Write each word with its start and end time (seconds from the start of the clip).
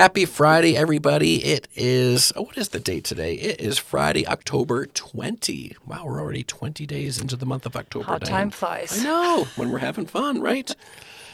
Happy 0.00 0.24
Friday, 0.24 0.78
everybody. 0.78 1.44
It 1.44 1.68
is, 1.74 2.32
oh, 2.34 2.40
what 2.44 2.56
is 2.56 2.70
the 2.70 2.80
date 2.80 3.04
today? 3.04 3.34
It 3.34 3.60
is 3.60 3.76
Friday, 3.76 4.26
October 4.26 4.86
20. 4.86 5.76
Wow, 5.86 6.06
we're 6.06 6.18
already 6.22 6.42
20 6.42 6.86
days 6.86 7.20
into 7.20 7.36
the 7.36 7.44
month 7.44 7.66
of 7.66 7.76
October. 7.76 8.06
How 8.06 8.16
time 8.16 8.48
flies. 8.48 8.98
I 8.98 9.04
know, 9.04 9.44
when 9.56 9.70
we're 9.70 9.76
having 9.80 10.06
fun, 10.06 10.40
right? 10.40 10.74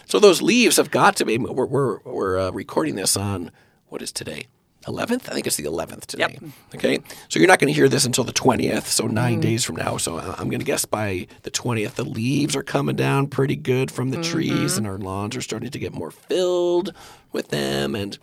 So 0.06 0.18
those 0.18 0.42
leaves 0.42 0.78
have 0.78 0.90
got 0.90 1.14
to 1.18 1.24
be, 1.24 1.38
we're, 1.38 1.64
we're, 1.64 1.98
we're 2.00 2.40
uh, 2.40 2.50
recording 2.50 2.96
this 2.96 3.16
on, 3.16 3.52
what 3.86 4.02
is 4.02 4.10
today? 4.10 4.48
11th? 4.86 5.28
I 5.28 5.34
think 5.34 5.46
it's 5.46 5.54
the 5.56 5.62
11th 5.64 6.06
today. 6.06 6.36
Yep. 6.42 6.52
Okay. 6.74 6.98
So 7.28 7.38
you're 7.38 7.46
not 7.48 7.60
going 7.60 7.72
to 7.72 7.76
hear 7.76 7.88
this 7.88 8.04
until 8.04 8.24
the 8.24 8.32
20th, 8.32 8.86
so 8.86 9.06
9 9.06 9.14
Mm-hmm. 9.34 9.40
days 9.42 9.62
from 9.62 9.76
now. 9.76 9.96
So 9.96 10.18
I- 10.18 10.34
I'm 10.38 10.48
going 10.48 10.58
to 10.58 10.64
guess 10.66 10.84
by 10.84 11.28
the 11.42 11.52
20th, 11.52 11.94
the 11.94 12.04
leaves 12.04 12.56
are 12.56 12.64
coming 12.64 12.96
down 12.96 13.28
pretty 13.28 13.54
good 13.54 13.92
from 13.92 14.10
the 14.10 14.16
Mm-hmm. 14.16 14.32
trees, 14.32 14.76
and 14.76 14.88
our 14.88 14.98
lawns 14.98 15.36
are 15.36 15.40
starting 15.40 15.70
to 15.70 15.78
get 15.78 15.94
more 15.94 16.10
filled 16.10 16.92
with 17.30 17.50
them. 17.50 17.94
And 17.94 18.18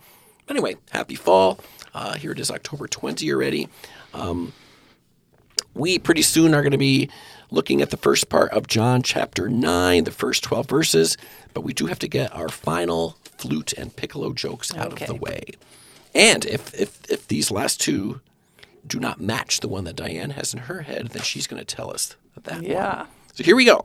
anyway, 0.48 0.76
happy 0.90 1.14
fall. 1.14 1.58
Uh, 1.92 2.14
here 2.14 2.32
it 2.32 2.40
is, 2.40 2.50
October 2.50 2.86
20 2.88 3.30
already. 3.32 3.68
Um, 4.12 4.52
we 5.74 5.98
pretty 5.98 6.22
soon 6.22 6.54
are 6.54 6.62
going 6.62 6.72
to 6.72 6.78
be 6.78 7.08
looking 7.50 7.82
at 7.82 7.90
the 7.90 7.96
first 7.96 8.28
part 8.28 8.50
of 8.52 8.66
John 8.66 9.02
chapter 9.02 9.48
9, 9.48 10.04
the 10.04 10.10
first 10.10 10.42
12 10.44 10.68
verses, 10.68 11.16
but 11.52 11.60
we 11.62 11.72
do 11.72 11.86
have 11.86 11.98
to 12.00 12.08
get 12.08 12.34
our 12.34 12.48
final 12.48 13.16
flute 13.38 13.72
and 13.74 13.94
piccolo 13.94 14.32
jokes 14.32 14.74
out 14.74 14.92
Okay. 14.92 15.04
of 15.04 15.08
the 15.08 15.14
way. 15.16 15.42
And 16.14 16.44
if, 16.46 16.72
if, 16.74 17.00
if 17.10 17.26
these 17.28 17.50
last 17.50 17.80
two 17.80 18.20
do 18.86 19.00
not 19.00 19.20
match 19.20 19.60
the 19.60 19.68
one 19.68 19.84
that 19.84 19.96
Diane 19.96 20.30
has 20.30 20.52
in 20.52 20.60
her 20.60 20.82
head, 20.82 21.08
then 21.08 21.22
she's 21.22 21.46
going 21.46 21.64
to 21.64 21.76
tell 21.76 21.90
us 21.90 22.16
that 22.42 22.54
one. 22.56 22.64
Yeah. 22.64 23.06
So 23.34 23.42
here 23.42 23.56
we 23.56 23.64
go. 23.64 23.84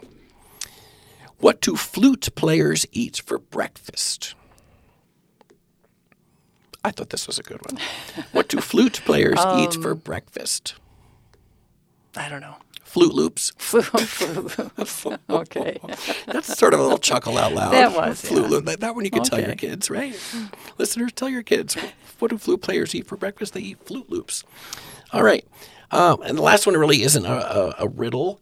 What 1.39 1.61
do 1.61 1.75
flute 1.75 2.29
players 2.35 2.85
eat 2.91 3.21
for 3.25 3.37
breakfast? 3.39 4.35
I 6.83 6.91
thought 6.91 7.09
this 7.09 7.27
was 7.27 7.37
a 7.39 7.43
good 7.43 7.59
one. 7.69 7.79
What 8.31 8.47
do 8.47 8.59
flute 8.61 9.01
players 9.05 9.39
eat 9.57 9.73
for 9.73 9.91
Um, 9.91 9.97
breakfast? 9.97 10.75
I 12.15 12.29
don't 12.29 12.41
know. 12.41 12.55
Flute 12.83 13.13
loops. 13.13 13.51
Okay. 15.29 15.77
That's 16.25 16.57
sort 16.57 16.73
of 16.73 16.79
a 16.79 16.83
little 16.83 16.97
chuckle 16.97 17.37
out 17.37 17.53
loud. 17.53 17.71
That 17.71 17.95
was, 17.95 18.21
flute 18.21 18.43
yeah. 18.43 18.49
loop. 18.49 18.65
That, 18.65 18.79
that 18.79 18.95
one 18.95 19.05
you 19.05 19.11
can 19.11 19.23
tell 19.23 19.39
your 19.39 19.55
kids, 19.55 19.89
right? 19.89 20.15
Listeners, 20.77 21.11
tell 21.13 21.29
your 21.29 21.43
kids. 21.43 21.75
What 22.19 22.31
do 22.31 22.37
flute 22.37 22.61
players 22.61 22.95
eat 22.95 23.05
for 23.07 23.15
breakfast? 23.15 23.53
They 23.53 23.61
eat 23.61 23.85
flute 23.85 24.09
loops. 24.09 24.43
All 25.13 25.23
right. 25.23 25.45
Um, 25.91 26.21
and 26.23 26.37
the 26.37 26.41
last 26.41 26.65
one 26.65 26.75
really 26.77 27.03
isn't 27.03 27.25
a, 27.25 27.29
a, 27.29 27.75
a 27.85 27.87
riddle. 27.87 28.41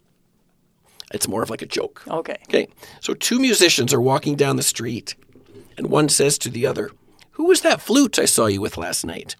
It's 1.13 1.27
more 1.27 1.43
of 1.43 1.49
like 1.49 1.61
a 1.61 1.65
joke. 1.65 2.03
Okay. 2.07 2.37
Okay. 2.43 2.67
So 3.01 3.13
two 3.13 3.39
musicians 3.39 3.93
are 3.93 4.01
walking 4.01 4.35
down 4.35 4.55
the 4.55 4.63
street, 4.63 5.15
and 5.77 5.87
one 5.87 6.09
says 6.09 6.37
to 6.39 6.49
the 6.49 6.65
other, 6.65 6.89
Who 7.37 7.45
was 7.45 7.61
that 7.61 7.81
flute 7.81 8.19
I 8.19 8.25
saw 8.25 8.47
you 8.47 8.61
with 8.61 8.77
last 8.77 9.05
night? 9.05 9.35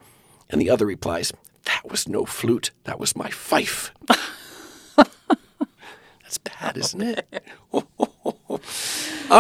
And 0.49 0.61
the 0.61 0.69
other 0.69 0.85
replies, 0.85 1.33
That 1.65 1.81
was 1.89 2.07
no 2.07 2.25
flute. 2.25 2.71
That 2.85 2.99
was 2.99 3.15
my 3.15 3.29
fife. 3.29 3.91
That's 4.95 6.37
bad, 6.37 6.77
isn't 6.77 7.01
it? 7.01 7.43
All 7.73 7.89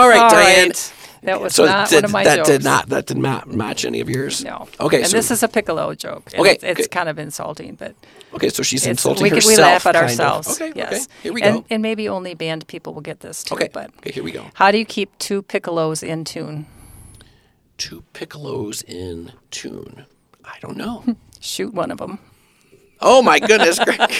right, 0.09 0.17
All 0.19 0.29
Diane. 0.29 0.67
right. 0.69 0.93
That 1.23 1.41
was 1.41 1.55
So 1.55 1.65
not 1.65 1.89
did- 1.89 1.97
one 1.97 2.05
of 2.05 2.11
my 2.11 2.23
that 2.23 2.35
jokes. 2.37 2.49
did 2.49 2.63
not 2.63 2.89
that 2.89 3.05
did 3.07 3.17
not 3.17 3.47
match 3.49 3.83
any 3.85 3.99
of 3.99 4.09
yours. 4.09 4.43
No. 4.43 4.67
Okay. 4.79 4.97
And 5.01 5.07
so, 5.07 5.17
this 5.17 5.29
is 5.31 5.43
a 5.43 5.47
piccolo 5.47 5.93
joke. 5.95 6.29
Okay, 6.37 6.51
It's, 6.51 6.63
it's 6.63 6.79
okay. 6.81 6.87
kind 6.87 7.09
of 7.09 7.19
insulting, 7.19 7.75
but 7.75 7.95
okay. 8.35 8.49
So 8.49 8.63
she's 8.63 8.85
insulting 8.85 9.23
we, 9.23 9.29
herself. 9.29 9.57
we 9.57 9.61
laugh 9.61 9.85
at 9.85 9.95
kind 9.95 10.05
of. 10.05 10.09
ourselves. 10.11 10.61
Okay. 10.61 10.71
Yes. 10.75 10.93
Okay. 11.05 11.13
Here 11.23 11.33
we 11.33 11.41
and, 11.41 11.55
go. 11.57 11.65
And 11.69 11.81
maybe 11.81 12.07
only 12.07 12.33
band 12.35 12.65
people 12.67 12.93
will 12.93 13.01
get 13.01 13.19
this 13.21 13.43
too. 13.43 13.55
okay. 13.55 13.69
But 13.73 13.89
Okay. 13.97 14.11
Here 14.11 14.23
we 14.23 14.31
go. 14.31 14.45
how 14.53 14.71
do 14.71 14.77
you 14.77 14.85
keep 14.85 15.17
two 15.17 15.41
piccolos 15.43 16.01
in 16.03 16.23
tune? 16.23 16.65
Two 17.77 18.03
piccolos 18.13 18.83
in 18.83 19.31
tune. 19.51 20.05
I 20.43 20.57
don't 20.61 20.77
know. 20.77 21.03
Shoot 21.39 21.73
one 21.73 21.91
of 21.91 21.99
them. 21.99 22.19
Oh 22.99 23.21
my 23.21 23.39
goodness, 23.39 23.77
Greg. 23.77 24.11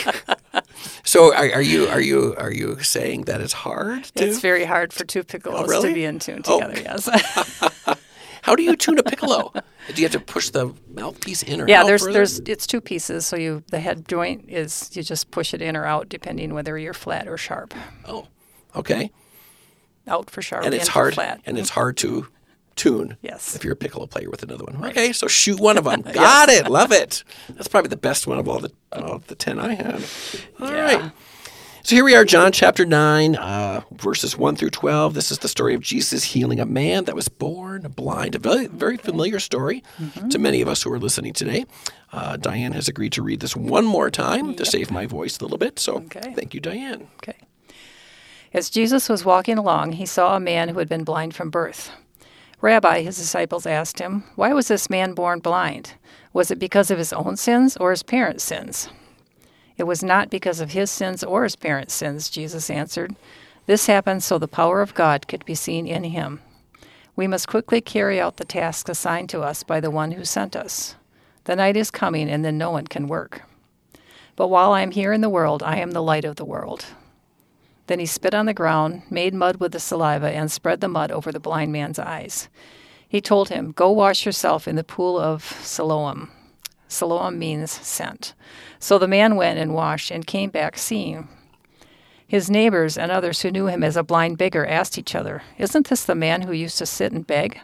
so 1.03 1.33
are, 1.33 1.51
are 1.53 1.61
you 1.61 1.87
are 1.87 1.99
you 2.01 2.35
are 2.37 2.51
you 2.51 2.77
saying 2.83 3.23
that 3.23 3.41
it's 3.41 3.53
hard 3.53 4.03
to? 4.15 4.23
It's 4.23 4.39
very 4.39 4.65
hard 4.65 4.93
for 4.93 5.03
two 5.03 5.23
piccolos 5.23 5.63
Oh, 5.63 5.65
really? 5.65 5.89
to 5.89 5.95
be 5.95 6.03
in 6.05 6.19
tune 6.19 6.43
Oh. 6.45 6.59
together. 6.59 6.81
Yes. 6.81 7.09
How 8.43 8.55
do 8.55 8.61
you 8.63 8.75
tune 8.75 8.99
a 8.99 9.03
piccolo? 9.03 9.51
do 9.93 10.01
you 10.01 10.03
have 10.05 10.11
to 10.11 10.19
push 10.19 10.51
the 10.51 10.73
mouthpiece 10.93 11.41
in 11.43 11.59
or 11.59 11.67
yeah. 11.67 11.81
out 11.81 11.87
There's 11.87 12.01
further? 12.01 12.13
there's 12.13 12.39
it's 12.41 12.67
two 12.67 12.79
pieces. 12.79 13.25
So 13.25 13.35
you 13.35 13.63
the 13.71 13.79
head 13.79 14.07
joint 14.07 14.45
is 14.47 14.95
you 14.95 15.01
just 15.01 15.31
push 15.31 15.55
it 15.55 15.61
in 15.61 15.75
or 15.75 15.85
out 15.85 16.07
depending 16.07 16.53
whether 16.53 16.77
you're 16.77 16.93
flat 16.93 17.27
or 17.27 17.37
sharp. 17.37 17.73
oh, 18.07 18.27
okay. 18.75 19.09
Out 20.07 20.29
for 20.29 20.43
sharp 20.43 20.63
And 20.65 20.73
it's 20.75 20.87
hard 20.87 21.15
flat. 21.15 21.41
and 21.47 21.57
it's 21.57 21.69
mm-hmm. 21.71 21.79
hard 21.79 21.97
to 21.97 22.27
tune. 22.77 23.17
Yes. 23.21 23.55
If 23.55 23.63
you're 23.63 23.73
a 23.73 23.77
piccolo 23.77 24.05
player 24.05 24.29
with 24.29 24.43
another 24.43 24.63
one. 24.63 24.83
Okay, 24.85 25.11
so 25.11 25.27
shoot 25.27 25.59
one 25.59 25.77
of 25.77 25.83
them. 25.83 26.01
Got 26.13 26.49
it. 26.49 26.69
Love 26.69 26.91
it. 26.93 27.23
That's 27.49 27.67
probably 27.67 27.89
the 27.89 27.97
best 27.97 28.25
one 28.27 28.39
of 28.39 28.47
all 28.47 28.59
the 28.59 28.71
all 28.93 29.19
the 29.27 29.35
ten 29.35 29.59
I 29.59 29.73
have. 29.73 30.45
All 30.61 30.71
right. 30.71 30.99
Yeah. 31.01 31.09
So 31.83 31.95
here 31.95 32.03
we 32.03 32.15
are, 32.15 32.25
John 32.25 32.51
chapter 32.51 32.85
9, 32.85 33.37
uh, 33.37 33.79
verses 33.93 34.37
1 34.37 34.57
through 34.57 34.71
12. 34.71 35.13
This 35.13 35.31
is 35.31 35.39
the 35.39 35.47
story 35.47 35.73
of 35.73 35.79
Jesus 35.79 36.25
healing 36.25 36.59
a 36.59 36.65
man 36.65 37.05
that 37.05 37.15
was 37.15 37.29
born 37.29 37.83
blind. 37.95 38.35
A 38.35 38.39
very, 38.39 38.67
very 38.67 38.97
familiar 38.97 39.39
story 39.39 39.81
to 40.29 40.37
many 40.37 40.61
of 40.61 40.67
us 40.67 40.83
who 40.83 40.91
are 40.91 40.99
listening 40.99 41.31
today. 41.31 41.65
Uh, 42.11 42.35
Diane 42.35 42.73
has 42.73 42.89
agreed 42.89 43.13
to 43.13 43.21
read 43.21 43.39
this 43.39 43.55
one 43.55 43.85
more 43.85 44.09
time 44.11 44.53
to 44.55 44.65
save 44.65 44.91
my 44.91 45.05
voice 45.05 45.39
a 45.39 45.43
little 45.43 45.57
bit. 45.57 45.79
So 45.79 45.99
Okay. 45.99 46.33
thank 46.35 46.53
you, 46.53 46.59
Diane. 46.59 47.07
Okay. 47.23 47.37
As 48.53 48.69
Jesus 48.69 49.07
was 49.07 49.23
walking 49.23 49.57
along, 49.57 49.93
he 49.93 50.05
saw 50.05 50.35
a 50.35 50.41
man 50.41 50.67
who 50.67 50.79
had 50.79 50.89
been 50.89 51.05
blind 51.05 51.35
from 51.35 51.49
birth. 51.49 51.89
Rabbi, 52.59 53.01
his 53.01 53.17
disciples 53.17 53.67
asked 53.67 53.99
him, 53.99 54.23
Why 54.35 54.51
was 54.51 54.67
this 54.67 54.89
man 54.89 55.13
born 55.13 55.39
blind? 55.39 55.93
Was 56.33 56.49
it 56.49 56.57
because 56.57 56.89
of 56.89 56.97
his 56.97 57.13
own 57.13 57.37
sins 57.37 57.77
or 57.77 57.91
his 57.91 58.01
parents' 58.03 58.43
sins? 58.43 58.89
It 59.77 59.83
was 59.83 60.03
not 60.03 60.31
because 60.31 60.59
of 60.59 60.71
his 60.71 60.89
sins 60.89 61.23
or 61.23 61.43
his 61.43 61.55
parents' 61.55 61.93
sins, 61.93 62.29
Jesus 62.29 62.69
answered. 62.71 63.15
This 63.67 63.85
happened 63.85 64.23
so 64.23 64.39
the 64.39 64.47
power 64.47 64.81
of 64.81 64.95
God 64.95 65.27
could 65.27 65.45
be 65.45 65.53
seen 65.53 65.85
in 65.85 66.03
him. 66.05 66.41
We 67.15 67.27
must 67.27 67.47
quickly 67.47 67.79
carry 67.79 68.19
out 68.19 68.37
the 68.37 68.45
task 68.45 68.89
assigned 68.89 69.29
to 69.29 69.41
us 69.41 69.61
by 69.61 69.79
the 69.79 69.91
one 69.91 70.13
who 70.13 70.25
sent 70.25 70.55
us. 70.55 70.95
The 71.43 71.55
night 71.55 71.77
is 71.77 71.91
coming, 71.91 72.29
and 72.29 72.43
then 72.43 72.57
no 72.57 72.71
one 72.71 72.87
can 72.87 73.07
work. 73.07 73.43
But 74.35 74.47
while 74.47 74.71
I 74.71 74.81
am 74.81 74.91
here 74.91 75.13
in 75.13 75.21
the 75.21 75.29
world, 75.29 75.61
I 75.61 75.77
am 75.77 75.91
the 75.91 76.03
light 76.03 76.25
of 76.25 76.37
the 76.37 76.45
world. 76.45 76.85
Then 77.87 77.99
he 77.99 78.05
spit 78.05 78.33
on 78.33 78.45
the 78.45 78.53
ground, 78.53 79.03
made 79.09 79.33
mud 79.33 79.57
with 79.57 79.71
the 79.71 79.79
saliva, 79.79 80.29
and 80.29 80.51
spread 80.51 80.81
the 80.81 80.87
mud 80.87 81.11
over 81.11 81.31
the 81.31 81.39
blind 81.39 81.71
man's 81.71 81.99
eyes. 81.99 82.49
He 83.07 83.21
told 83.21 83.49
him, 83.49 83.71
Go 83.71 83.91
wash 83.91 84.25
yourself 84.25 84.67
in 84.67 84.75
the 84.75 84.83
pool 84.83 85.17
of 85.17 85.43
Siloam. 85.63 86.29
Siloam 86.89 87.39
means 87.39 87.71
sent. 87.71 88.33
So 88.79 88.97
the 88.97 89.07
man 89.07 89.35
went 89.35 89.59
and 89.59 89.73
washed 89.73 90.11
and 90.11 90.27
came 90.27 90.49
back 90.49 90.77
seeing. 90.77 91.29
His 92.27 92.49
neighbors 92.49 92.97
and 92.97 93.09
others 93.09 93.41
who 93.41 93.51
knew 93.51 93.67
him 93.67 93.83
as 93.83 93.95
a 93.95 94.03
blind 94.03 94.37
beggar 94.37 94.65
asked 94.65 94.97
each 94.97 95.15
other, 95.15 95.43
Isn't 95.57 95.87
this 95.87 96.03
the 96.03 96.15
man 96.15 96.41
who 96.41 96.51
used 96.51 96.77
to 96.79 96.85
sit 96.85 97.13
and 97.13 97.25
beg? 97.25 97.59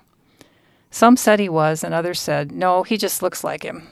Some 0.90 1.18
said 1.18 1.40
he 1.40 1.50
was, 1.50 1.84
and 1.84 1.94
others 1.94 2.22
said, 2.22 2.52
No, 2.52 2.84
he 2.84 2.96
just 2.96 3.22
looks 3.22 3.44
like 3.44 3.64
him. 3.64 3.88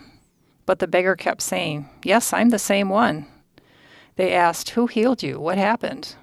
But 0.66 0.80
the 0.80 0.88
beggar 0.88 1.18
kept 1.18 1.42
saying, 1.42 1.90
Yes, 2.03 2.31
I'm 2.31 2.50
the 2.50 2.59
same 2.59 2.88
one. 2.88 3.25
They 4.16 4.31
asked, 4.31 4.72
Who 4.72 4.88
healed 4.88 5.22
you? 5.24 5.40
What 5.40 5.58
happened? 5.58 6.16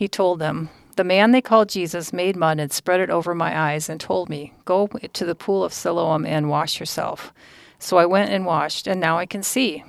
He 0.00 0.08
told 0.08 0.38
them, 0.38 0.70
The 0.96 1.04
man 1.04 1.32
they 1.32 1.42
called 1.42 1.68
Jesus 1.68 2.10
made 2.10 2.34
mud 2.34 2.58
and 2.58 2.72
spread 2.72 3.00
it 3.00 3.10
over 3.10 3.34
my 3.34 3.54
eyes 3.54 3.90
and 3.90 4.00
told 4.00 4.30
me, 4.30 4.54
Go 4.64 4.86
to 4.86 5.24
the 5.26 5.34
pool 5.34 5.62
of 5.62 5.74
Siloam 5.74 6.24
and 6.24 6.48
wash 6.48 6.80
yourself. 6.80 7.34
So 7.78 7.98
I 7.98 8.06
went 8.06 8.30
and 8.30 8.46
washed, 8.46 8.86
and 8.86 8.98
now 8.98 9.18
I 9.18 9.26
can 9.26 9.42
see. 9.42 9.84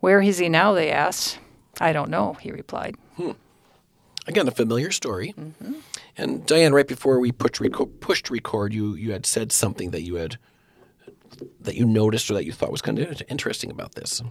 Where 0.00 0.20
is 0.20 0.38
he 0.38 0.48
now? 0.48 0.72
They 0.72 0.90
asked. 0.90 1.38
I 1.80 1.92
don't 1.92 2.10
know, 2.10 2.32
he 2.40 2.50
replied. 2.50 2.96
Hmm. 3.14 3.30
Again, 4.26 4.48
a 4.48 4.50
familiar 4.50 4.90
story. 4.90 5.32
Mm-hmm. 5.38 5.74
And 6.16 6.44
Diane, 6.44 6.72
right 6.72 6.88
before 6.88 7.20
we 7.20 7.30
pushed 7.30 7.60
record, 7.60 8.00
pushed 8.00 8.30
record, 8.30 8.74
you 8.74 8.96
you 8.96 9.12
had 9.12 9.26
said 9.26 9.52
something 9.52 9.92
that 9.92 10.02
you 10.02 10.16
had 10.16 10.38
that 11.60 11.76
you 11.76 11.86
noticed 11.86 12.28
or 12.32 12.34
that 12.34 12.46
you 12.46 12.50
thought 12.50 12.72
was 12.72 12.82
kind 12.82 12.98
of 12.98 13.22
interesting 13.28 13.70
about 13.70 13.94
this. 13.94 14.24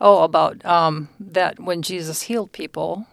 Oh, 0.00 0.22
about 0.24 0.64
um, 0.64 1.10
that 1.20 1.60
when 1.60 1.82
Jesus 1.82 2.22
healed 2.22 2.52
people, 2.52 3.06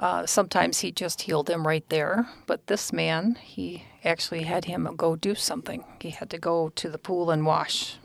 uh, 0.00 0.26
sometimes 0.26 0.80
he 0.80 0.90
just 0.90 1.22
healed 1.22 1.46
them 1.46 1.66
right 1.66 1.88
there. 1.90 2.26
But 2.46 2.66
this 2.66 2.92
man, 2.92 3.36
he 3.36 3.84
actually 4.02 4.42
had 4.42 4.64
him 4.64 4.88
go 4.96 5.14
do 5.14 5.34
something. 5.34 5.84
He 6.00 6.10
had 6.10 6.30
to 6.30 6.38
go 6.38 6.70
to 6.70 6.88
the 6.88 6.98
pool 6.98 7.30
and 7.30 7.46
wash, 7.46 7.98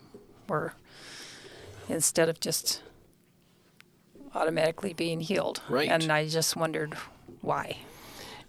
or 0.47 0.74
instead 1.89 2.30
of 2.30 2.39
just 2.39 2.83
automatically 4.33 4.94
being 4.94 5.21
healed. 5.21 5.62
Right. 5.69 5.89
And 5.89 6.12
I 6.12 6.27
just 6.27 6.56
wondered 6.56 6.95
why. 7.42 7.77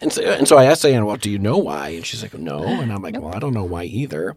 And 0.01 0.13
so, 0.13 0.23
and 0.23 0.47
so 0.47 0.59
I 0.59 0.65
asked 0.65 0.83
Diana, 0.83 1.07
well, 1.07 1.17
do 1.17 1.31
you 1.31 1.39
know 1.39 1.57
why? 1.57 1.91
And 1.91 2.05
she's 2.05 2.23
like, 2.23 2.35
no. 2.35 2.65
And 2.65 2.93
I'm 2.93 3.01
like, 3.01 3.19
well, 3.19 3.35
I 3.35 3.39
don't 3.39 3.55
know 3.55 3.65
why 3.65 3.85
either. 3.85 4.37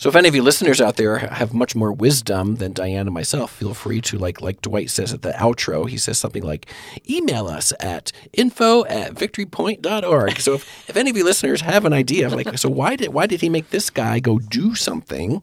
So 0.00 0.08
if 0.08 0.16
any 0.16 0.30
of 0.30 0.34
you 0.34 0.42
listeners 0.42 0.80
out 0.80 0.96
there 0.96 1.18
have 1.18 1.52
much 1.52 1.76
more 1.76 1.92
wisdom 1.92 2.56
than 2.56 2.72
Diane 2.72 3.06
and 3.06 3.12
myself, 3.12 3.52
feel 3.52 3.74
free 3.74 4.00
to 4.00 4.16
like 4.16 4.40
like 4.40 4.62
Dwight 4.62 4.88
says 4.88 5.12
at 5.12 5.20
the 5.20 5.32
outro, 5.32 5.86
he 5.86 5.98
says 5.98 6.16
something 6.16 6.42
like, 6.42 6.70
email 7.10 7.46
us 7.46 7.74
at 7.80 8.10
info 8.32 8.86
at 8.86 9.12
victorypoint.org. 9.12 10.40
So 10.40 10.54
if, 10.54 10.88
if 10.88 10.96
any 10.96 11.10
of 11.10 11.18
you 11.18 11.24
listeners 11.24 11.60
have 11.60 11.84
an 11.84 11.92
idea 11.92 12.26
of 12.26 12.32
like, 12.32 12.56
so 12.56 12.70
why 12.70 12.96
did 12.96 13.12
why 13.12 13.26
did 13.26 13.42
he 13.42 13.50
make 13.50 13.68
this 13.68 13.90
guy 13.90 14.20
go 14.20 14.38
do 14.38 14.74
something? 14.74 15.42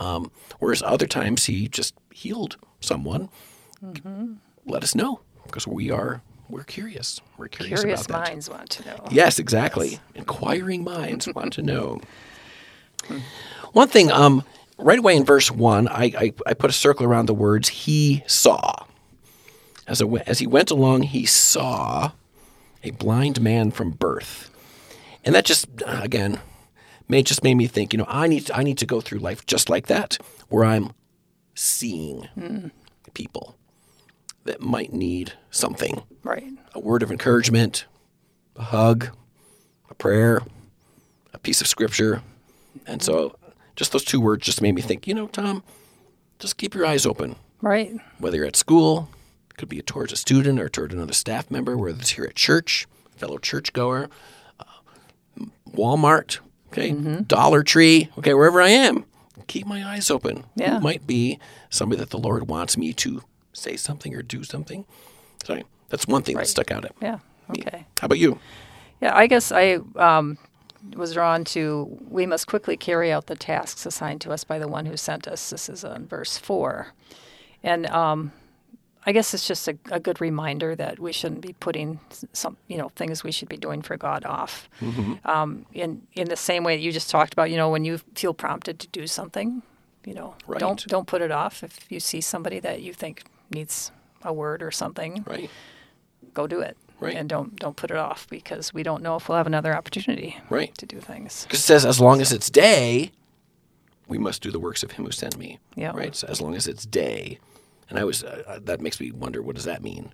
Um, 0.00 0.32
whereas 0.58 0.82
other 0.82 1.06
times 1.06 1.44
he 1.44 1.68
just 1.68 1.94
healed 2.12 2.56
someone. 2.80 3.28
Let 4.66 4.82
us 4.82 4.96
know 4.96 5.20
because 5.46 5.68
we 5.68 5.92
are 5.92 6.20
we're 6.48 6.64
curious. 6.64 7.20
We're 7.36 7.46
curious, 7.46 7.82
Curious 7.82 8.06
about 8.06 8.24
that. 8.24 8.30
minds 8.32 8.50
want 8.50 8.70
to 8.70 8.88
know. 8.88 9.06
Yes, 9.12 9.38
exactly. 9.38 10.00
Inquiring 10.16 10.82
minds 10.82 11.28
want 11.32 11.52
to 11.52 11.62
know. 11.62 12.00
One 13.72 13.88
thing, 13.88 14.10
um, 14.10 14.44
right 14.78 14.98
away 14.98 15.16
in 15.16 15.24
verse 15.24 15.50
one, 15.50 15.88
I, 15.88 16.04
I, 16.18 16.32
I 16.46 16.54
put 16.54 16.70
a 16.70 16.72
circle 16.72 17.06
around 17.06 17.26
the 17.26 17.34
words 17.34 17.68
he 17.68 18.22
saw. 18.26 18.84
As, 19.86 20.00
a, 20.00 20.06
as 20.28 20.38
he 20.38 20.46
went 20.46 20.70
along, 20.70 21.02
he 21.02 21.24
saw 21.26 22.12
a 22.84 22.90
blind 22.92 23.40
man 23.40 23.70
from 23.70 23.90
birth. 23.92 24.50
And 25.24 25.34
that 25.34 25.44
just, 25.44 25.66
again, 25.86 26.40
made, 27.08 27.26
just 27.26 27.42
made 27.42 27.54
me 27.54 27.66
think, 27.66 27.92
you 27.92 27.98
know, 27.98 28.06
I 28.08 28.26
need, 28.28 28.50
I 28.50 28.62
need 28.62 28.78
to 28.78 28.86
go 28.86 29.00
through 29.00 29.18
life 29.20 29.46
just 29.46 29.68
like 29.68 29.86
that, 29.86 30.18
where 30.48 30.64
I'm 30.64 30.92
seeing 31.54 32.28
people 33.14 33.56
that 34.44 34.60
might 34.60 34.92
need 34.92 35.32
something 35.50 36.02
Right. 36.22 36.52
a 36.74 36.78
word 36.80 37.02
of 37.02 37.10
encouragement, 37.10 37.86
a 38.56 38.62
hug, 38.62 39.08
a 39.90 39.94
prayer, 39.94 40.42
a 41.32 41.38
piece 41.38 41.60
of 41.60 41.66
scripture. 41.66 42.22
And 42.86 43.02
so 43.02 43.36
just 43.76 43.92
those 43.92 44.04
two 44.04 44.20
words 44.20 44.44
just 44.44 44.62
made 44.62 44.74
me 44.74 44.82
think, 44.82 45.06
you 45.06 45.14
know, 45.14 45.26
Tom, 45.28 45.62
just 46.38 46.56
keep 46.56 46.74
your 46.74 46.86
eyes 46.86 47.06
open. 47.06 47.36
Right. 47.60 47.94
Whether 48.18 48.38
you're 48.38 48.46
at 48.46 48.56
school, 48.56 49.08
could 49.56 49.68
be 49.68 49.82
towards 49.82 50.12
a 50.12 50.16
student 50.16 50.58
or 50.58 50.68
toward 50.68 50.92
another 50.92 51.12
staff 51.12 51.50
member, 51.50 51.76
whether 51.76 51.98
it's 51.98 52.10
here 52.10 52.24
at 52.24 52.36
church, 52.36 52.86
fellow 53.16 53.38
churchgoer, 53.38 54.08
uh, 54.60 55.44
Walmart, 55.70 56.38
okay, 56.68 56.92
Dollar 56.92 57.62
Tree, 57.62 58.08
okay, 58.18 58.34
wherever 58.34 58.62
I 58.62 58.68
am, 58.68 59.04
keep 59.48 59.66
my 59.66 59.84
eyes 59.84 60.10
open. 60.10 60.44
Yeah. 60.54 60.78
Might 60.78 61.06
be 61.06 61.38
somebody 61.70 61.98
that 62.00 62.10
the 62.10 62.18
Lord 62.18 62.48
wants 62.48 62.76
me 62.78 62.92
to 62.94 63.22
say 63.52 63.76
something 63.76 64.14
or 64.14 64.22
do 64.22 64.44
something? 64.44 64.84
Sorry, 65.44 65.64
that's 65.88 66.06
one 66.06 66.22
thing 66.22 66.36
that 66.36 66.46
stuck 66.46 66.70
out 66.70 66.84
at 66.84 67.00
me. 67.00 67.08
Yeah. 67.08 67.18
Okay. 67.50 67.86
How 68.00 68.06
about 68.06 68.18
you? 68.18 68.38
Yeah, 69.00 69.16
I 69.16 69.26
guess 69.26 69.52
I 69.52 69.78
um, 69.96 70.38
was 70.94 71.12
drawn 71.14 71.44
to 71.44 71.98
we 72.08 72.26
must 72.26 72.46
quickly 72.46 72.76
carry 72.76 73.10
out 73.12 73.26
the 73.26 73.36
tasks 73.36 73.84
assigned 73.86 74.20
to 74.22 74.30
us 74.30 74.44
by 74.44 74.58
the 74.58 74.68
one 74.68 74.86
who 74.86 74.96
sent 74.96 75.26
us. 75.28 75.50
This 75.50 75.68
is 75.68 75.84
on 75.84 76.06
verse 76.06 76.38
four. 76.38 76.88
And 77.62 77.86
um, 77.88 78.32
I 79.04 79.12
guess 79.12 79.34
it's 79.34 79.46
just 79.48 79.66
a, 79.68 79.76
a 79.90 79.98
good 79.98 80.20
reminder 80.20 80.76
that 80.76 80.98
we 81.00 81.12
shouldn't 81.12 81.40
be 81.40 81.54
putting 81.54 81.98
some, 82.32 82.56
you 82.68 82.76
know, 82.76 82.90
things 82.90 83.24
we 83.24 83.32
should 83.32 83.48
be 83.48 83.56
doing 83.56 83.82
for 83.82 83.96
God 83.96 84.24
off. 84.24 84.68
Um, 85.24 85.66
in 85.72 86.02
in 86.14 86.28
the 86.28 86.36
same 86.36 86.62
way 86.64 86.76
that 86.76 86.82
you 86.82 86.92
just 86.92 87.10
talked 87.10 87.32
about, 87.32 87.50
you 87.50 87.56
know, 87.56 87.70
when 87.70 87.84
you 87.84 87.98
feel 88.14 88.34
prompted 88.34 88.78
to 88.80 88.88
do 88.88 89.06
something, 89.06 89.62
you 90.04 90.14
know, 90.14 90.34
Right. 90.46 90.60
don't 90.60 90.86
don't 90.86 91.06
put 91.06 91.22
it 91.22 91.30
off. 91.32 91.62
If 91.64 91.90
you 91.90 92.00
see 92.00 92.20
somebody 92.20 92.60
that 92.60 92.82
you 92.82 92.92
think 92.92 93.24
needs 93.50 93.90
a 94.22 94.32
word 94.32 94.62
or 94.62 94.70
something, 94.70 95.24
Right. 95.26 95.50
go 96.34 96.46
do 96.46 96.60
it. 96.60 96.76
Right. 97.00 97.14
And 97.14 97.28
don't 97.28 97.54
don't 97.56 97.76
put 97.76 97.90
it 97.90 97.96
off 97.96 98.26
because 98.28 98.74
we 98.74 98.82
don't 98.82 99.02
know 99.02 99.16
if 99.16 99.28
we'll 99.28 99.38
have 99.38 99.46
another 99.46 99.74
opportunity 99.76 100.36
Right. 100.50 100.76
to 100.78 100.86
do 100.86 101.00
things. 101.00 101.44
Because 101.44 101.60
it 101.60 101.62
says, 101.62 101.86
as 101.86 102.00
long 102.00 102.20
as 102.20 102.32
it's 102.32 102.50
day, 102.50 103.12
we 104.08 104.18
must 104.18 104.42
do 104.42 104.50
the 104.50 104.58
works 104.58 104.82
of 104.82 104.92
him 104.92 105.04
who 105.04 105.12
sent 105.12 105.36
me. 105.38 105.58
Yeah. 105.76 105.92
Right. 105.94 106.16
So 106.16 106.26
as 106.26 106.40
long 106.40 106.54
as 106.56 106.66
it's 106.66 106.84
day, 106.86 107.38
and 107.88 107.98
I 107.98 108.04
was 108.04 108.24
uh, 108.24 108.42
uh, 108.46 108.58
that 108.64 108.80
makes 108.80 108.98
me 109.00 109.12
wonder, 109.12 109.40
what 109.42 109.54
does 109.54 109.64
that 109.64 109.82
mean? 109.82 110.12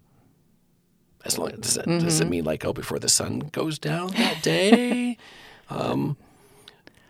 As 1.24 1.38
long 1.38 1.48
does 1.58 1.74
that, 1.74 1.86
does 1.86 2.20
it 2.20 2.28
mean 2.28 2.44
like 2.44 2.66
oh 2.66 2.74
before 2.74 2.98
the 2.98 3.08
sun 3.08 3.38
goes 3.52 3.78
down 3.78 4.08
that 4.08 4.42
day? 4.42 5.16
um, 5.70 6.18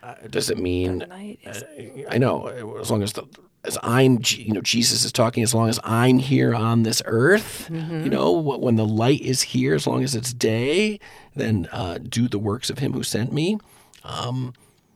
uh, 0.04 0.14
does 0.30 0.50
it 0.50 0.58
mean 0.58 1.02
is- 1.42 1.64
I 2.08 2.18
know. 2.18 2.46
As 2.80 2.90
long 2.92 3.02
as 3.02 3.12
the 3.14 3.24
as 3.64 3.78
I'm, 3.82 4.18
you 4.26 4.52
know, 4.52 4.60
Jesus 4.60 5.04
is 5.04 5.12
talking. 5.12 5.42
As 5.42 5.54
long 5.54 5.68
as 5.68 5.80
I'm 5.84 6.18
here 6.18 6.54
on 6.54 6.82
this 6.82 7.02
earth, 7.06 7.68
you 7.70 8.08
know, 8.10 8.32
when 8.32 8.76
the 8.76 8.86
light 8.86 9.20
is 9.22 9.42
here, 9.42 9.74
as 9.74 9.86
long 9.86 10.04
as 10.04 10.14
it's 10.14 10.32
day, 10.32 11.00
then 11.34 11.68
uh, 11.72 11.98
do 11.98 12.28
the 12.28 12.38
works 12.38 12.68
of 12.70 12.78
Him 12.78 12.92
who 12.92 13.02
sent 13.02 13.32
me. 13.32 13.58
Um, 14.04 14.52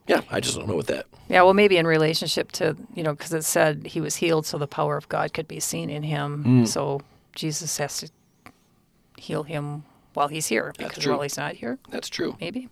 yeah, 0.07 0.21
I 0.31 0.41
just 0.41 0.57
don't 0.57 0.69
know 0.69 0.77
what 0.77 0.87
that. 0.89 1.07
yeah, 1.29 1.43
well, 1.43 1.55
maybe 1.55 1.77
in 1.77 1.87
relationship 1.87 2.53
to 2.53 2.77
you 2.95 3.03
know, 3.03 3.13
because 3.13 3.33
it 3.33 3.45
said 3.45 3.87
he 3.87 4.01
was 4.01 4.17
healed, 4.17 4.47
so 4.47 4.59
the 4.59 4.67
power 4.67 4.97
of 4.97 5.09
God 5.09 5.33
could 5.33 5.49
be 5.49 5.61
seen 5.61 5.91
in 5.91 6.03
him. 6.03 6.45
Mm. 6.45 6.69
So 6.69 7.01
Jesus 7.35 7.79
has 7.79 7.99
to 8.01 8.11
heal 9.17 9.43
him 9.43 9.85
while 10.15 10.29
he's 10.29 10.47
here, 10.47 10.75
because 10.77 11.07
while 11.07 11.21
he's 11.23 11.37
not 11.37 11.55
here, 11.55 11.79
That's 11.91 12.09
true. 12.09 12.37
maybe. 12.41 12.69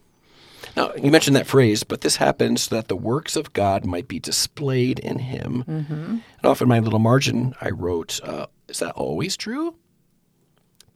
Now 0.75 0.93
you 0.95 1.11
mentioned 1.11 1.37
that 1.37 1.47
phrase, 1.47 1.85
but 1.85 2.01
this 2.01 2.17
happens 2.17 2.63
so 2.63 2.75
that 2.77 2.89
the 2.89 2.97
works 2.97 3.37
of 3.37 3.53
God 3.53 3.85
might 3.85 4.09
be 4.09 4.19
displayed 4.19 4.99
in 4.99 5.19
Him. 5.21 5.65
And 5.67 6.23
off 6.45 6.63
in 6.63 6.69
my 6.69 6.79
little 6.79 6.99
margin, 6.99 7.55
I 7.61 7.71
wrote, 7.71 8.21
uh, 8.23 8.47
"Is 8.69 8.79
that 8.81 8.95
always 8.95 9.37
true? 9.37 9.77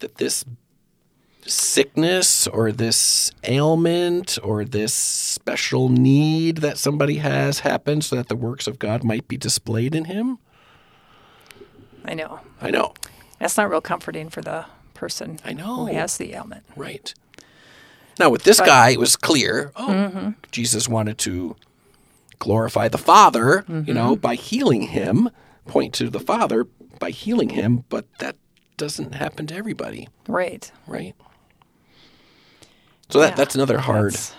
That 0.01 0.17
this 0.17 0.45
sickness 1.47 2.47
or 2.47 2.71
this 2.71 3.33
ailment 3.45 4.39
or 4.43 4.65
this 4.65 4.93
special 4.93 5.89
need 5.89 6.59
that 6.59 6.77
somebody 6.77 7.17
has 7.17 7.61
happens 7.61 8.07
so 8.07 8.17
that 8.17 8.29
the 8.29 8.37
works 8.37 8.67
of 8.67 8.79
God 8.79 9.03
might 9.05 9.29
be 9.29 9.37
displayed 9.37 9.95
in 9.95 10.05
Him?" 10.07 10.39
I 12.05 12.15
know 12.15 12.41
I 12.61 12.71
know, 12.71 12.95
that's 13.39 13.57
not 13.57 13.71
real 13.71 13.81
comforting 13.81 14.31
for 14.31 14.41
the 14.43 14.67
person 14.95 15.39
I 15.45 15.53
know. 15.55 15.87
who 15.87 15.95
has 15.95 16.17
the 16.19 16.35
ailment. 16.35 16.65
Right. 16.77 17.15
Now, 18.21 18.29
with 18.31 18.43
this 18.45 18.61
guy, 18.61 18.91
it 18.91 19.01
was 19.01 19.17
clear. 19.17 19.73
Oh, 19.77 20.35
Jesus 20.53 20.87
wanted 20.89 21.17
to 21.19 21.57
glorify 22.39 22.89
the 22.89 22.99
Father, 22.99 23.65
you 23.69 23.95
know, 23.95 24.15
by 24.15 24.35
healing 24.35 24.83
him, 24.83 25.31
point 25.67 25.95
to 25.95 26.11
the 26.11 26.21
Father 26.21 26.67
by 26.99 27.11
healing 27.11 27.49
him, 27.49 27.85
but 27.89 28.07
that 28.19 28.37
doesn't 28.77 29.15
happen 29.15 29.47
to 29.47 29.55
everybody, 29.55 30.09
Right. 30.29 30.71
right? 30.87 31.15
So 33.09 33.21
that, 33.21 33.31
Yeah, 33.31 33.35
that's 33.37 33.55
another 33.55 33.79
hard 33.79 34.13
That's- 34.13 34.35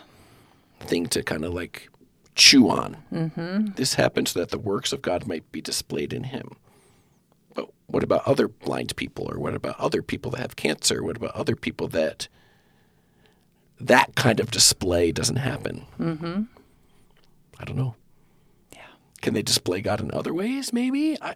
thing 0.81 1.07
to 1.07 1.23
kind 1.23 1.43
of 1.43 1.53
like 1.53 1.89
chew 2.35 2.69
on. 2.69 2.97
Mm-hmm. 3.11 3.73
This 3.75 3.95
happens 3.95 4.31
so 4.31 4.39
that 4.39 4.49
the 4.49 4.57
works 4.59 4.93
of 4.93 5.01
God 5.01 5.27
might 5.27 5.51
be 5.51 5.61
displayed 5.61 6.13
in 6.13 6.25
him. 6.25 6.51
But 7.53 7.69
what 7.87 8.03
about 8.03 8.27
other 8.27 8.47
blind 8.47 8.95
people, 8.95 9.27
or 9.31 9.39
what 9.39 9.55
about 9.55 9.79
other 9.79 10.01
people 10.01 10.31
that 10.31 10.39
have 10.41 10.55
cancer? 10.55 11.03
What 11.03 11.17
about 11.17 11.35
other 11.35 11.55
people 11.55 11.87
that 11.89 12.27
that 13.87 14.15
kind 14.15 14.39
of 14.39 14.51
display 14.51 15.11
doesn't 15.11 15.37
happen? 15.37 15.85
Mm-hmm. 15.99 16.43
I 17.59 17.63
don't 17.65 17.77
know. 17.77 17.95
Yeah. 18.73 18.79
Can 19.21 19.33
they 19.33 19.41
display 19.41 19.81
God 19.81 19.99
in 20.01 20.11
other 20.13 20.33
ways? 20.33 20.73
Maybe. 20.73 21.17
I, 21.21 21.35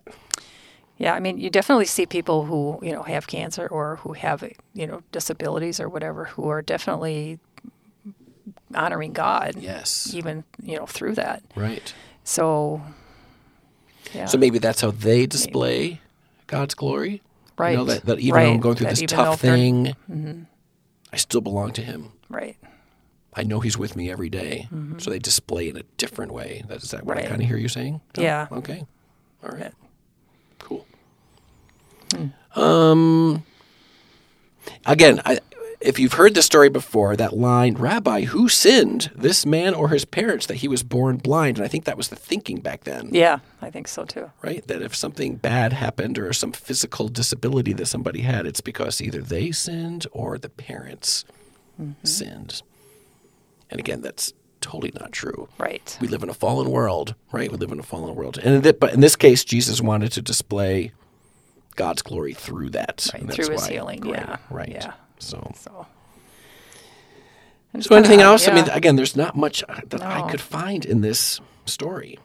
Yeah, 0.97 1.13
I 1.13 1.19
mean, 1.19 1.37
you 1.37 1.49
definitely 1.49 1.85
see 1.85 2.05
people 2.05 2.45
who 2.45 2.79
you 2.81 2.91
know 2.93 3.03
have 3.03 3.27
cancer 3.27 3.67
or 3.67 3.97
who 3.97 4.13
have 4.13 4.43
you 4.73 4.87
know 4.87 5.01
disabilities 5.11 5.79
or 5.79 5.87
whatever 5.89 6.25
who 6.25 6.47
are 6.49 6.61
definitely 6.61 7.39
honoring 8.73 9.13
God. 9.13 9.55
yes. 9.57 10.13
Even 10.13 10.43
you 10.61 10.77
know 10.77 10.85
through 10.85 11.15
that. 11.15 11.43
Right. 11.55 11.93
So. 12.23 12.81
Yeah. 14.13 14.25
So 14.25 14.37
maybe 14.37 14.59
that's 14.59 14.81
how 14.81 14.91
they 14.91 15.25
display 15.25 15.99
God's 16.47 16.73
glory. 16.75 17.21
right. 17.57 17.71
You 17.71 17.77
know, 17.77 17.83
that, 17.85 18.05
that 18.05 18.19
even 18.19 18.39
though 18.41 18.51
I'm 18.51 18.59
going 18.59 18.75
through 18.77 18.87
That 18.87 18.97
this 18.97 19.09
tough 19.11 19.41
they're- 19.41 19.57
Mm-hmm. 19.57 19.93
thing, 20.13 20.47
I 21.11 21.17
still 21.17 21.41
belong 21.41 21.71
to 21.73 21.81
Him. 21.81 22.11
Right. 22.29 22.57
I 23.33 23.43
know 23.43 23.59
He's 23.59 23.77
with 23.77 23.95
me 23.95 24.09
every 24.09 24.29
day. 24.29 24.67
So 24.97 25.09
they 25.09 25.19
display 25.19 25.67
in 25.69 25.75
a 25.77 25.83
different 25.97 26.31
way. 26.31 26.63
That, 26.67 26.81
is 26.83 26.91
that 26.91 27.03
what 27.05 27.17
I 27.17 27.21
Mm-hmm. 27.21 27.29
Kind 27.29 27.41
of 27.41 27.47
hear 27.47 27.57
you 27.57 27.67
saying? 27.67 28.01
Tom? 28.13 28.23
Yeah. 28.23 28.47
Okay. 28.51 28.85
All 29.43 29.49
right. 29.49 29.73
Cool. 30.59 30.85
Um. 32.55 33.43
Again, 34.85 35.21
I, 35.25 35.39
if 35.81 35.99
you've 35.99 36.13
heard 36.13 36.33
this 36.33 36.45
story 36.45 36.69
before, 36.69 37.15
that 37.15 37.35
line, 37.37 37.75
Rabbi, 37.75 38.21
who 38.21 38.49
sinned, 38.49 39.11
this 39.15 39.45
man 39.45 39.73
or 39.75 39.89
his 39.89 40.05
parents, 40.05 40.45
that 40.47 40.55
he 40.55 40.67
was 40.67 40.81
born 40.81 41.17
blind? 41.17 41.57
And 41.57 41.65
I 41.65 41.67
think 41.67 41.83
that 41.85 41.97
was 41.97 42.07
the 42.07 42.15
thinking 42.15 42.59
back 42.61 42.83
then. 42.85 43.09
Yeah, 43.11 43.39
I 43.61 43.69
think 43.69 43.87
so 43.87 44.05
too. 44.05 44.31
right? 44.41 44.65
That 44.67 44.81
if 44.81 44.95
something 44.95 45.35
bad 45.35 45.73
happened 45.73 46.17
or 46.17 46.31
some 46.33 46.51
physical 46.53 47.09
disability 47.09 47.73
that 47.73 47.85
somebody 47.87 48.21
had, 48.21 48.47
it's 48.47 48.61
because 48.61 49.01
either 49.01 49.21
they 49.21 49.51
sinned 49.51 50.07
or 50.11 50.37
the 50.37 50.49
parents 50.49 51.25
Mm-hmm. 51.79 52.05
sinned. 52.05 52.61
And 53.69 53.79
again, 53.79 54.01
that's 54.01 54.33
totally 54.61 54.91
not 54.99 55.11
true. 55.11 55.49
Right. 55.57 55.97
We 55.99 56.07
live 56.07 56.23
in 56.23 56.29
a 56.29 56.33
fallen 56.33 56.69
world, 56.71 57.15
right? 57.31 57.51
We 57.51 57.57
live 57.57 57.71
in 57.71 57.79
a 57.79 57.83
fallen 57.83 58.15
world, 58.15 58.37
and 58.37 58.65
in 58.65 58.75
but 58.79 58.93
in 58.93 58.99
this 59.01 59.15
case, 59.15 59.43
Jesus 59.43 59.81
wanted 59.81 60.11
to 60.13 60.21
display 60.21 60.91
God's 61.75 62.01
glory 62.01 62.33
through 62.33 62.69
that, 62.71 63.07
Right, 63.13 63.29
through 63.31 63.49
his 63.49 63.61
why- 63.63 63.69
healing, 63.71 64.01
right, 64.01 64.11
yeah, 64.19 64.37
right. 64.49 64.69
yeah. 64.69 64.93
So 65.19 65.51
So. 65.55 65.87
So 67.81 67.93
anything 67.95 68.21
else? 68.21 68.47
I 68.47 68.53
mean, 68.53 68.69
again, 68.69 68.95
there's 68.95 69.17
not 69.17 69.35
much 69.35 69.61
that 69.87 70.01
I 70.01 70.29
could 70.31 70.39
find 70.39 70.85
in 70.85 71.01
this 71.01 71.41
story. 71.65 72.17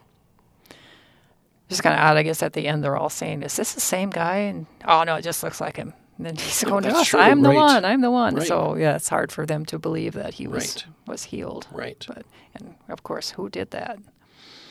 just 1.67 1.83
kind 1.83 1.93
of 1.93 1.99
odd. 2.01 2.15
I 2.17 2.23
guess 2.23 2.41
at 2.43 2.53
the 2.53 2.67
end 2.67 2.83
they're 2.83 2.95
all 2.97 3.09
saying, 3.09 3.43
"Is 3.43 3.55
this 3.57 3.73
the 3.73 3.81
same 3.81 4.09
guy?" 4.09 4.37
And 4.37 4.65
oh 4.85 5.03
no, 5.03 5.15
it 5.15 5.21
just 5.23 5.43
looks 5.43 5.59
like 5.59 5.75
him. 5.77 5.93
And 6.25 6.37
then 6.37 6.43
he's 6.43 6.63
going, 6.63 6.83
"Yes, 6.83 7.07
true, 7.07 7.19
I'm 7.19 7.41
the 7.41 7.49
right. 7.49 7.55
one. 7.55 7.85
I'm 7.85 8.01
the 8.01 8.11
one." 8.11 8.35
Right. 8.35 8.47
So 8.47 8.75
yeah, 8.75 8.95
it's 8.95 9.09
hard 9.09 9.31
for 9.31 9.47
them 9.47 9.65
to 9.65 9.79
believe 9.79 10.13
that 10.13 10.35
he 10.35 10.47
was 10.47 10.75
Right. 10.75 10.85
was 11.07 11.23
healed. 11.23 11.67
Right. 11.71 12.05
But 12.07 12.25
and 12.53 12.75
of 12.89 13.01
course, 13.01 13.31
who 13.31 13.49
did 13.49 13.71
that? 13.71 13.97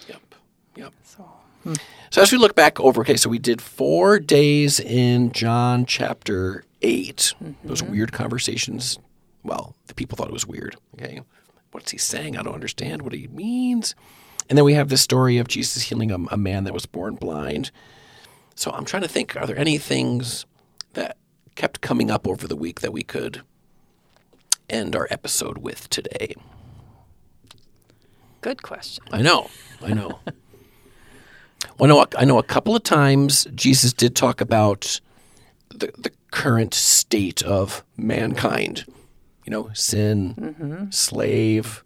Yep. 0.09 0.35
Yep. 0.76 0.92
So 1.02 1.23
hmm. 1.64 1.71
Hmm. 1.71 1.75
So 2.11 2.23
as 2.23 2.30
we 2.30 2.38
look 2.38 2.54
back 2.54 2.78
over, 2.78 3.00
okay, 3.00 3.16
so 3.16 3.28
we 3.28 3.40
did 3.40 3.61
four 3.61 4.21
days 4.21 4.78
in 4.78 5.33
John 5.33 5.87
chapter 5.87 6.64
8 6.83 7.35
Those 7.64 7.83
mm-hmm. 7.83 7.92
weird 7.92 8.12
conversations. 8.12 8.99
Well, 9.42 9.75
the 9.88 9.95
people 9.95 10.16
thought 10.16 10.28
it 10.28 10.33
was 10.33 10.47
weird. 10.47 10.76
Okay, 10.95 11.21
what's 11.73 11.90
he 11.90 11.99
saying? 11.99 12.37
I 12.37 12.42
don't 12.42 12.54
understand 12.54 13.02
what 13.02 13.12
he 13.12 13.26
means. 13.28 13.95
And 14.49 14.57
then 14.57 14.64
we 14.64 14.75
have 14.75 14.88
this 14.88 15.02
story 15.02 15.38
of 15.38 15.49
Jesus 15.49 15.83
healing 15.83 16.11
a, 16.11 16.19
a 16.30 16.37
man 16.37 16.64
that 16.64 16.75
was 16.75 16.87
born 16.87 17.16
blind. 17.16 17.71
So 18.54 18.71
I'm 18.71 18.85
trying 18.85 19.02
to 19.02 19.09
think: 19.09 19.37
Are 19.37 19.47
there 19.47 19.59
any 19.59 19.78
things 19.78 20.47
that 20.95 21.16
kept 21.54 21.80
coming 21.80 22.11
up 22.11 22.26
over 22.26 22.47
the 22.47 22.57
week 22.57 22.80
that 22.80 22.92
we 22.92 23.02
could 23.02 23.42
end 24.69 24.95
our 24.95 25.09
episode 25.11 25.59
with 25.59 25.88
today? 25.90 26.35
good 28.40 28.62
question. 28.62 29.04
I 29.12 29.23
know. 29.23 29.50
I 29.83 29.92
know. 29.92 30.19
well, 31.78 31.85
I 31.85 31.87
know. 31.87 32.07
I 32.19 32.25
know 32.25 32.38
a 32.38 32.42
couple 32.42 32.75
of 32.75 32.83
times 32.83 33.47
Jesus 33.54 33.92
did 33.92 34.16
talk 34.16 34.40
about 34.40 35.00
the 35.71 35.92
the 35.99 36.11
current 36.30 36.75
state 36.75 37.42
of 37.42 37.85
mankind. 37.97 38.85
You 39.45 39.50
know, 39.50 39.71
sin, 39.73 40.35
mm-hmm. 40.35 40.90
slave. 40.90 41.83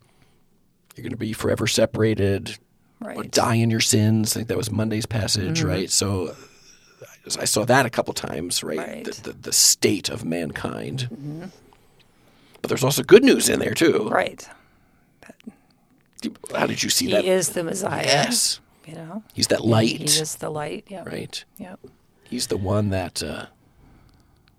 You're 0.97 1.03
going 1.03 1.11
to 1.11 1.17
be 1.17 1.33
forever 1.33 1.67
separated. 1.67 2.59
Right. 3.01 3.17
Or 3.17 3.25
die 3.25 3.57
in 3.57 3.71
your 3.71 3.81
sins. 3.81 4.33
I 4.33 4.41
think 4.41 4.49
that 4.49 4.57
was 4.57 4.71
Monday's 4.71 5.07
passage, 5.07 5.59
mm-hmm. 5.59 5.69
right? 5.69 5.91
So 5.91 6.35
I 7.41 7.45
saw 7.47 7.65
that 7.65 7.87
a 7.87 7.91
couple 7.91 8.13
times, 8.15 8.63
right? 8.63 8.79
Right. 8.79 9.05
The, 9.05 9.23
the, 9.23 9.33
the 9.33 9.53
state 9.53 10.09
of 10.11 10.25
mankind. 10.25 11.51
But 12.61 12.69
there's 12.69 12.85
also 12.85 13.03
good 13.03 13.25
news 13.25 13.49
in 13.49 13.61
there 13.61 13.75
too. 13.75 14.09
Right. 14.11 14.47
How 16.55 16.67
did 16.67 16.83
you 16.83 16.89
see 16.91 17.07
He 17.07 17.13
that? 17.13 17.25
is 17.25 17.51
the 17.51 17.63
Messiah. 17.63 18.03
Yes, 18.05 18.61
You 18.87 18.95
know. 18.95 19.23
he's 19.35 19.49
that 19.49 19.63
light. 19.65 19.99
He 19.99 20.05
is 20.05 20.37
the 20.37 20.49
light. 20.51 20.87
Yep. 20.89 21.07
right? 21.07 21.45
Yep. 21.59 21.81
He's 22.25 22.47
the 22.47 22.57
one 22.57 22.89
that 22.91 23.23
uh, 23.23 23.47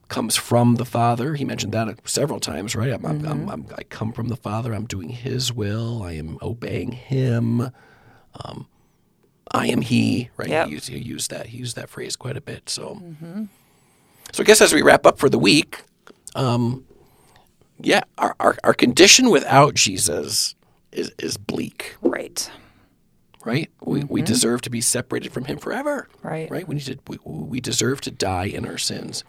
comes 0.08 0.36
from 0.36 0.76
the 0.76 0.86
Father. 0.86 1.34
He 1.36 1.44
mentioned 1.46 1.74
that 1.74 2.08
several 2.08 2.40
times, 2.40 2.76
right? 2.76 2.94
I'm, 2.94 3.04
I'm, 3.06 3.26
I'm, 3.26 3.50
I'm, 3.50 3.66
I 3.76 3.84
come 3.84 4.12
from 4.14 4.28
the 4.28 4.36
Father. 4.36 4.74
I'm 4.74 4.86
doing 4.86 5.10
His 5.10 5.52
will. 5.52 6.04
I 6.04 6.12
am 6.14 6.38
obeying 6.42 6.92
Him. 6.92 7.72
Um, 8.44 8.68
I 9.52 9.68
am 9.68 9.82
He, 9.82 10.30
right? 10.38 10.50
Yep. 10.50 10.68
He, 10.68 10.74
used, 10.74 10.90
he 10.90 10.98
used 10.98 11.32
that. 11.32 11.48
He 11.48 11.58
used 11.58 11.76
that 11.76 11.90
phrase 11.90 12.16
quite 12.16 12.36
a 12.38 12.42
bit. 12.42 12.70
So, 12.70 13.02
so 14.34 14.42
I 14.42 14.46
guess 14.46 14.60
as 14.62 14.74
we 14.74 14.82
wrap 14.82 15.06
up 15.06 15.18
for 15.20 15.30
the 15.30 15.40
week, 15.40 15.84
um, 16.36 16.86
yeah, 17.80 18.02
our, 18.18 18.36
our 18.40 18.58
our 18.64 18.74
condition 18.74 19.30
without 19.30 19.74
Jesus 19.76 20.56
is 20.92 21.12
is 21.20 21.38
bleak, 21.38 21.96
Right. 22.02 22.50
right? 23.46 23.70
We 23.82 24.04
we 24.06 24.22
deserve 24.22 24.62
to 24.62 24.70
be 24.70 24.82
separated 24.82 25.32
from 25.34 25.46
Him 25.46 25.58
forever 25.58 26.08
Right. 26.24 26.50
right? 26.50 26.68
We 26.68 26.76
need 26.76 26.86
to 26.86 26.98
we, 27.08 27.18
we 27.26 27.60
deserve 27.62 28.02
to 28.02 28.12
die 28.12 28.46
in 28.46 28.66
our 28.66 28.78
sins, 28.78 29.24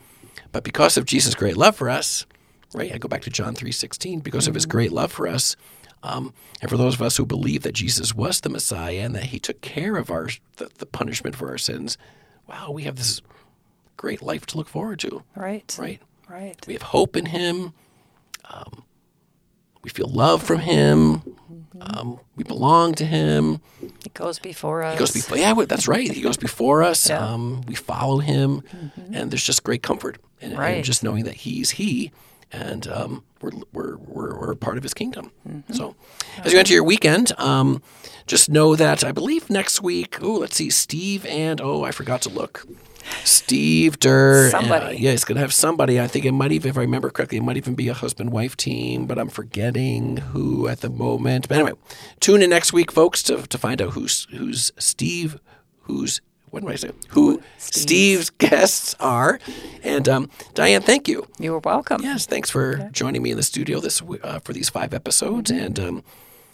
but 0.53 0.65
because 0.65 0.97
of 0.97 1.05
Jesus' 1.07 1.35
great 1.35 1.57
love 1.57 1.77
for 1.77 1.91
us, 1.91 2.25
right? 2.75 2.93
I 2.95 2.99
go 2.99 3.09
back 3.09 3.23
to 3.23 3.31
John 3.31 3.55
three 3.55 3.73
sixteen. 3.73 4.21
Because 4.21 4.47
of 4.49 4.55
His 4.55 4.65
great 4.67 4.93
love 4.93 5.13
for 5.13 5.27
us, 5.29 5.57
um, 6.03 6.33
and 6.61 6.71
for 6.71 6.77
those 6.77 6.95
of 6.95 7.03
us 7.03 7.17
who 7.17 7.27
believe 7.27 7.63
that 7.63 7.73
Jesus 7.75 8.15
was 8.15 8.41
the 8.41 8.49
Messiah 8.49 9.01
and 9.01 9.15
that 9.15 9.25
He 9.25 9.39
took 9.39 9.61
care 9.61 9.97
of 9.97 10.11
our 10.11 10.29
the, 10.57 10.71
the 10.79 10.87
punishment 10.87 11.35
for 11.37 11.49
our 11.49 11.59
sins, 11.59 11.99
wow, 12.49 12.71
we 12.71 12.85
have 12.85 12.97
this 12.97 13.21
great 13.97 14.23
life 14.23 14.47
to 14.47 14.57
look 14.59 14.69
forward 14.69 14.99
to, 15.01 15.23
Right. 15.35 15.75
right? 15.79 16.01
Right. 16.29 16.57
We 16.67 16.75
have 16.75 16.83
hope 16.83 17.17
in 17.17 17.27
Him. 17.27 17.73
Um, 18.51 18.85
we 19.83 19.91
feel 19.91 20.09
love 20.09 20.43
from 20.43 20.59
Him. 20.59 21.23
Um, 21.81 22.19
we 22.37 22.43
belong 22.45 22.95
to 22.97 23.05
Him. 23.05 23.61
He 24.03 24.11
goes 24.15 24.39
before 24.39 24.83
us. 24.83 24.95
He 24.95 24.99
goes 24.99 25.13
before. 25.13 25.39
Yeah, 25.39 25.55
that's 25.67 25.87
right. 25.89 26.11
He 26.11 26.21
goes 26.23 26.37
before 26.37 26.83
us. 26.83 27.09
Yeah. 27.09 27.19
Um, 27.19 27.63
we 27.69 27.75
follow 27.75 28.19
him, 28.19 28.63
and 29.13 29.31
there's 29.31 29.45
just 29.45 29.63
great 29.63 29.83
comfort 29.83 30.19
in, 30.41 30.53
in 30.53 30.83
just 30.83 31.03
knowing 31.05 31.25
that 31.25 31.35
he's 31.35 31.71
he, 31.73 32.11
and 32.53 32.87
um, 32.89 33.25
we're, 33.41 33.51
we're 33.73 33.97
we're 33.97 34.39
we're 34.39 34.53
a 34.53 34.57
part 34.57 34.77
of 34.77 34.83
his 34.83 34.95
kingdom. 34.95 35.31
So, 35.73 35.95
as 36.45 36.53
you 36.53 36.59
enter 36.59 36.73
your 36.75 36.85
weekend, 36.85 37.33
um, 37.39 37.83
just 38.27 38.49
know 38.49 38.77
that 38.77 39.05
I 39.05 39.13
believe 39.13 39.51
next 39.51 39.83
week. 39.83 40.19
Oh, 40.23 40.35
let's 40.35 40.57
see, 40.57 40.71
Steve 40.71 41.25
and 41.27 41.61
oh, 41.61 41.85
I 41.85 41.91
forgot 41.91 42.23
to 42.23 42.29
look. 42.29 42.67
Steve 43.23 44.01
Durr. 44.01 44.47
uh, 44.47 44.51
Somebody. 44.51 44.97
yeah, 44.97 45.13
he's 45.13 45.25
going 45.25 45.37
to 45.37 45.41
have 45.41 45.53
somebody. 45.53 46.01
I 46.01 46.09
think 46.09 46.25
it 46.25 46.33
might 46.33 46.51
even, 46.51 46.71
if 46.71 46.77
I 46.77 46.81
remember 46.81 47.09
correctly, 47.09 47.39
it 47.39 47.43
might 47.43 47.57
even 47.57 47.77
be 47.77 47.87
a 47.89 47.95
husband 47.95 48.33
wife 48.33 48.57
team, 48.57 49.07
but 49.07 49.17
I'm 49.17 49.29
forgetting 49.29 50.17
who 50.17 50.67
at 50.67 50.81
the 50.81 50.91
moment. 50.91 51.49
But 51.49 51.59
anyway, 51.59 51.75
tune 52.19 52.43
in 52.43 52.51
next 52.51 52.73
week, 52.73 52.91
folks, 52.91 53.23
to, 53.25 53.47
to 53.47 53.59
find 53.59 53.81
out 53.81 53.91
who's 53.93 54.27
who's 54.31 54.73
Steve, 54.79 55.39
who's 55.83 56.21
what 56.63 56.69
do 56.69 56.73
I 56.73 56.77
say? 56.77 56.91
Who 57.11 57.43
Steve's 57.59 58.31
guests 58.31 58.95
are. 58.99 59.39
And 59.83 60.09
um, 60.09 60.31
Diane, 60.55 60.81
thank 60.83 61.07
you. 61.07 61.27
You 61.39 61.53
were 61.53 61.59
welcome. 61.59 62.03
Yes, 62.03 62.25
thanks 62.27 62.49
for 62.49 62.89
joining 62.93 63.23
me 63.23 63.31
in 63.33 63.37
the 63.37 63.43
studio 63.43 63.79
this 63.81 64.01
uh, 64.23 64.39
for 64.41 64.53
these 64.55 64.71
five 64.71 64.95
episodes, 64.95 65.51
and 65.51 65.79
um, 65.79 66.03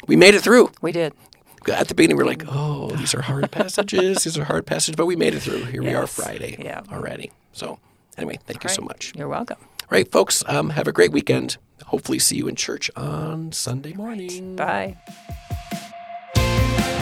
we 0.09 0.17
made 0.17 0.35
it 0.35 0.43
through. 0.43 0.73
We 0.81 0.91
did. 0.93 1.13
At 1.73 1.87
the 1.87 1.95
beginning, 1.95 2.17
we're 2.17 2.25
like, 2.25 2.43
"Oh, 2.49 2.91
these 2.97 3.15
are 3.15 3.23
hard 3.23 3.49
passages. 3.53 4.25
These 4.25 4.37
are 4.37 4.45
hard 4.45 4.67
passages," 4.67 4.97
but 4.97 5.07
we 5.07 5.15
made 5.15 5.35
it 5.35 5.41
through. 5.41 5.65
Here 5.67 5.83
we 5.83 5.95
are, 5.95 6.09
Friday 6.09 6.57
Yeah. 6.59 6.81
already. 6.91 7.31
So, 7.53 7.79
anyway, 8.19 8.41
thank 8.47 8.65
you 8.65 8.71
so 8.71 8.83
much. 8.83 9.13
You're 9.15 9.29
welcome. 9.29 9.59
All 9.61 9.89
right, 9.99 10.11
folks, 10.11 10.43
um, 10.49 10.71
have 10.71 10.89
a 10.89 10.93
great 10.93 11.13
weekend. 11.13 11.59
Hopefully, 11.87 12.19
see 12.19 12.37
you 12.37 12.49
in 12.49 12.57
church 12.57 12.91
on 12.97 13.53
Sunday 13.53 13.93
morning. 13.93 14.57
Bye. 14.57 14.97